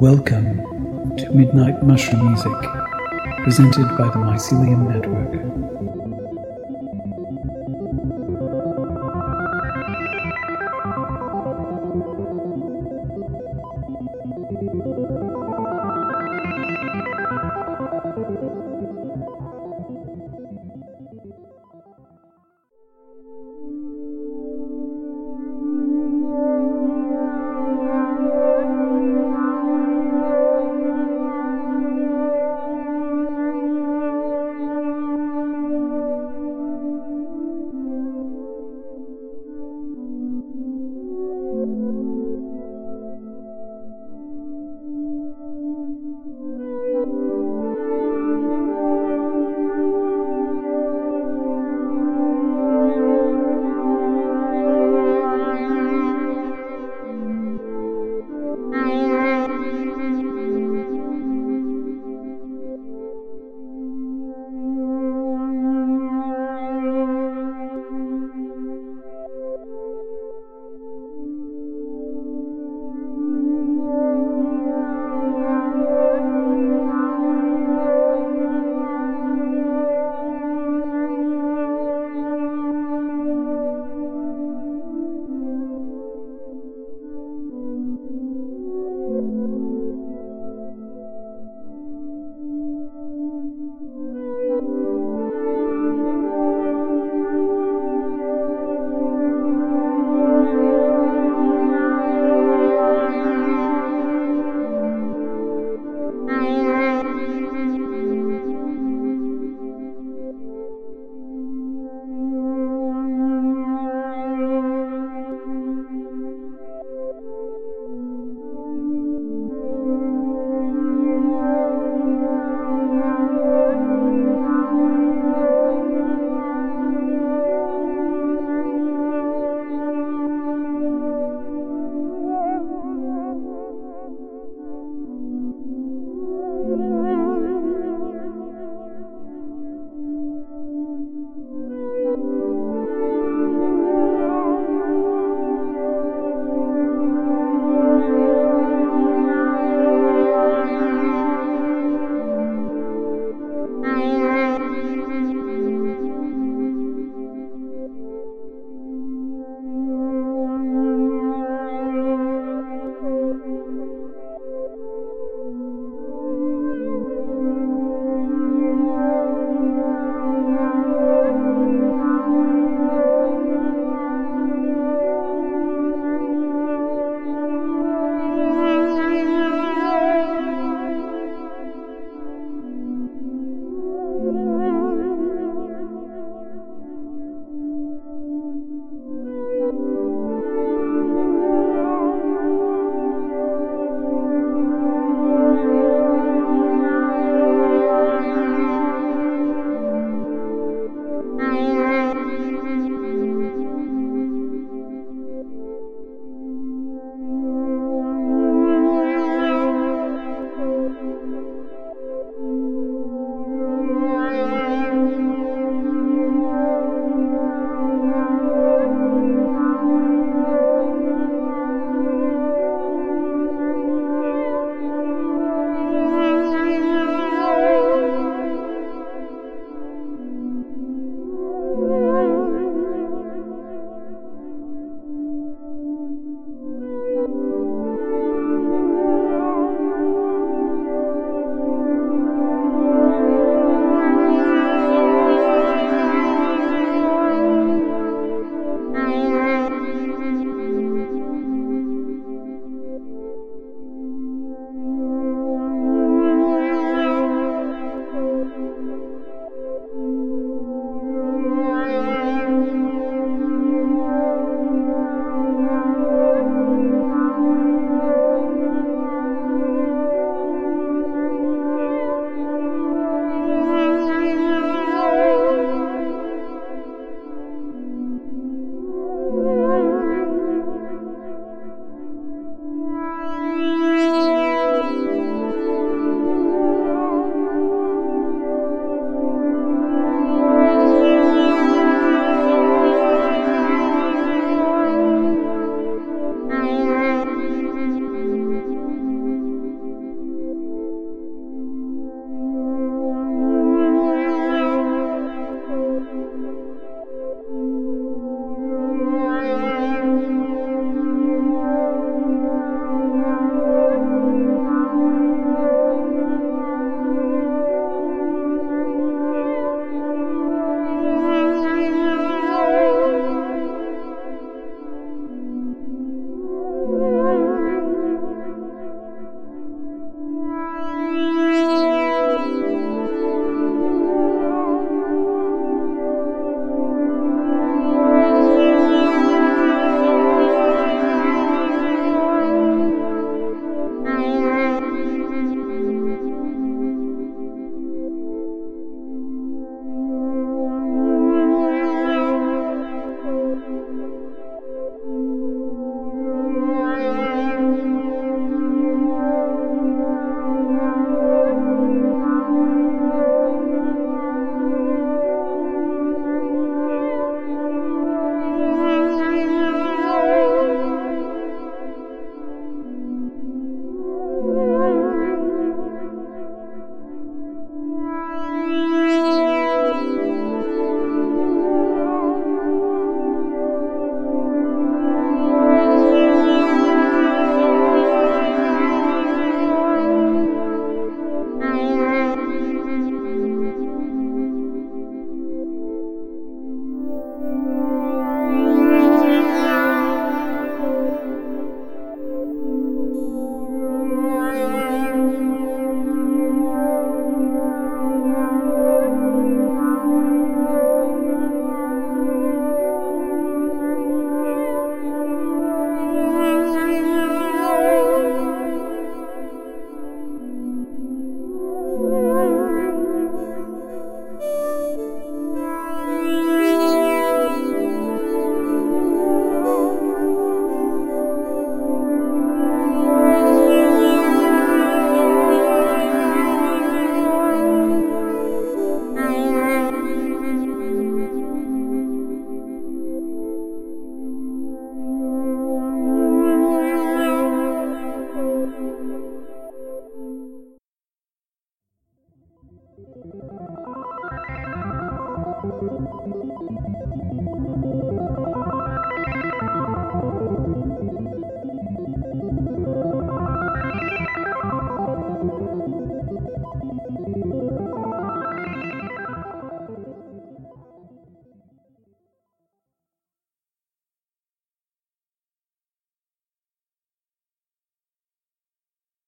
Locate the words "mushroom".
1.82-2.28